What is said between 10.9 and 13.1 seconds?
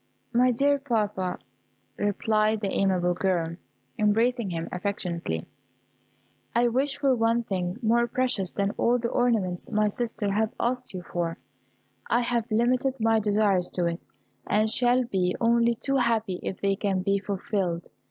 you for; I have limited